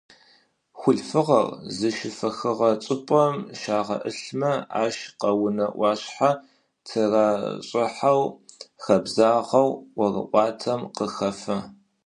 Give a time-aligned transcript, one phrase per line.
[0.79, 1.47] Хъулъфыгъэр
[1.77, 6.31] зыщыфэхыгъэ чӏыпӏэм щагъэӏылъмэ, ащ къэунэ ӏуашъхьэ
[6.85, 8.21] тырашӏыхьэу
[8.83, 11.57] хэбзагъэу ӏорыӏуатэм къыхэфэ.